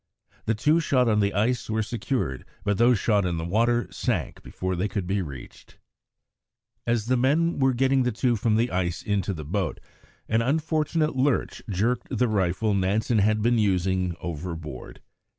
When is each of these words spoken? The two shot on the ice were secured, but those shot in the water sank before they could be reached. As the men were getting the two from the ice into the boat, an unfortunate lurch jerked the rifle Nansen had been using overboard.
The 0.45 0.55
two 0.55 0.79
shot 0.79 1.07
on 1.07 1.19
the 1.19 1.31
ice 1.35 1.69
were 1.69 1.83
secured, 1.83 2.43
but 2.63 2.79
those 2.79 2.97
shot 2.97 3.23
in 3.23 3.37
the 3.37 3.45
water 3.45 3.87
sank 3.91 4.41
before 4.41 4.75
they 4.75 4.87
could 4.87 5.05
be 5.05 5.21
reached. 5.21 5.77
As 6.87 7.05
the 7.05 7.15
men 7.15 7.59
were 7.59 7.75
getting 7.75 8.01
the 8.01 8.11
two 8.11 8.35
from 8.35 8.55
the 8.55 8.71
ice 8.71 9.03
into 9.03 9.31
the 9.31 9.45
boat, 9.45 9.79
an 10.27 10.41
unfortunate 10.41 11.15
lurch 11.15 11.61
jerked 11.69 12.07
the 12.09 12.27
rifle 12.27 12.73
Nansen 12.73 13.19
had 13.19 13.43
been 13.43 13.59
using 13.59 14.15
overboard. 14.19 15.01